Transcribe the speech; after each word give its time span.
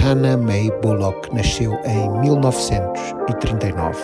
Hannah 0.00 0.36
May 0.36 0.70
Bullock 0.82 1.34
nasceu 1.34 1.78
em 1.84 2.20
1939, 2.20 3.98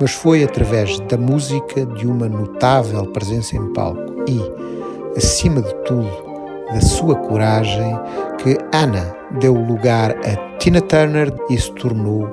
mas 0.00 0.12
foi 0.12 0.44
através 0.44 1.00
da 1.00 1.16
música 1.16 1.84
de 1.86 2.06
uma 2.06 2.28
notável 2.28 3.06
presença 3.06 3.56
em 3.56 3.72
palco 3.72 4.24
e, 4.28 4.40
acima 5.16 5.62
de 5.62 5.74
tudo, 5.84 6.10
da 6.72 6.80
sua 6.80 7.14
coragem 7.14 7.98
que 8.38 8.56
Anna 8.72 9.16
deu 9.40 9.54
lugar 9.54 10.12
a 10.12 10.56
Tina 10.58 10.80
Turner 10.80 11.32
e 11.50 11.58
se 11.58 11.72
tornou 11.72 12.28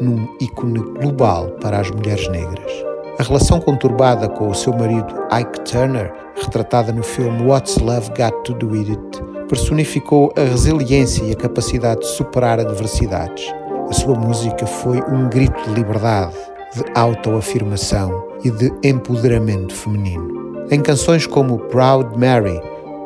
num 0.00 0.28
ícone 0.40 0.80
global 1.00 1.48
para 1.60 1.80
as 1.80 1.90
mulheres 1.90 2.28
negras. 2.28 2.72
A 3.18 3.22
relação 3.22 3.60
conturbada 3.60 4.28
com 4.28 4.48
o 4.48 4.54
seu 4.54 4.72
marido 4.72 5.12
Ike 5.32 5.60
Turner, 5.62 6.12
retratada 6.36 6.92
no 6.92 7.02
filme 7.02 7.44
What's 7.44 7.76
Love 7.78 8.10
Got 8.10 8.44
to 8.44 8.54
Do 8.54 8.70
With 8.70 8.90
It, 8.90 9.17
personificou 9.48 10.32
a 10.36 10.42
resiliência 10.42 11.24
e 11.24 11.32
a 11.32 11.36
capacidade 11.36 12.00
de 12.00 12.08
superar 12.08 12.60
adversidades. 12.60 13.44
A 13.88 13.92
sua 13.92 14.14
música 14.14 14.66
foi 14.66 15.00
um 15.02 15.28
grito 15.28 15.60
de 15.62 15.74
liberdade, 15.74 16.34
de 16.74 16.84
autoafirmação 16.94 18.28
e 18.44 18.50
de 18.50 18.70
empoderamento 18.84 19.74
feminino. 19.74 20.66
Em 20.70 20.80
canções 20.80 21.26
como 21.26 21.58
Proud 21.58 22.18
Mary, 22.18 22.60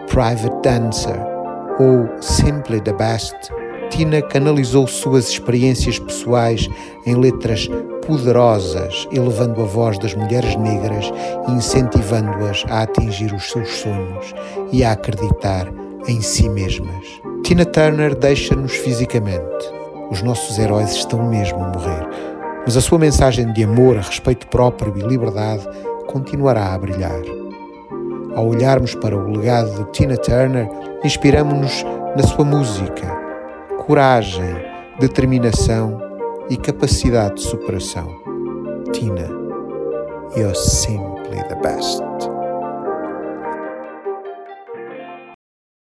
Private 0.09 0.61
Dancer 0.63 1.19
ou 1.79 2.09
Simply 2.21 2.81
the 2.81 2.93
Best, 2.93 3.37
Tina 3.91 4.21
canalizou 4.23 4.87
suas 4.87 5.29
experiências 5.29 5.99
pessoais 5.99 6.69
em 7.07 7.15
letras 7.15 7.69
poderosas, 8.07 9.07
elevando 9.13 9.63
a 9.63 9.65
voz 9.65 9.99
das 9.99 10.15
mulheres 10.15 10.57
negras 10.57 11.13
e 11.47 11.53
incentivando-as 11.53 12.65
a 12.69 12.83
atingir 12.83 13.33
os 13.33 13.51
seus 13.51 13.69
sonhos 13.69 14.35
e 14.73 14.83
a 14.83 14.93
acreditar 14.93 15.82
em 16.07 16.21
si 16.21 16.49
mesmas. 16.49 17.21
Tina 17.43 17.65
Turner 17.65 18.15
deixa-nos 18.15 18.73
fisicamente. 18.73 19.73
Os 20.11 20.23
nossos 20.23 20.59
heróis 20.59 20.93
estão 20.93 21.29
mesmo 21.29 21.63
a 21.63 21.69
morrer, 21.69 22.09
mas 22.65 22.77
a 22.77 22.81
sua 22.81 22.99
mensagem 22.99 23.53
de 23.53 23.65
amor, 23.65 23.97
respeito 23.97 24.47
próprio 24.49 24.93
e 24.97 25.01
liberdade 25.01 25.67
continuará 26.07 26.75
a 26.75 26.79
brilhar. 26.79 27.23
Ao 28.35 28.47
olharmos 28.47 28.95
para 28.95 29.17
o 29.17 29.31
legado 29.31 29.85
de 29.85 29.91
Tina 29.93 30.17
Turner, 30.17 30.69
inspiramos-nos 31.05 31.85
na 32.17 32.23
sua 32.23 32.45
música, 32.45 33.07
coragem, 33.87 34.55
determinação 34.99 36.01
e 36.49 36.57
capacidade 36.57 37.37
de 37.37 37.43
superação. 37.43 38.09
Tina, 38.93 39.29
you're 40.37 40.55
simply 40.55 41.43
the 41.49 41.57
best. 41.63 42.32